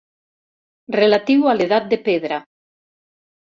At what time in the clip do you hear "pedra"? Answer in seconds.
2.09-2.41